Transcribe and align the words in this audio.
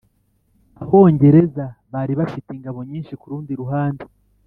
abongereza 0.83 1.65
bari 1.93 2.13
bafite 2.19 2.49
ingabo 2.53 2.79
nyinshi 2.89 3.13
kurundi 3.21 3.51
ruhande. 3.61 4.03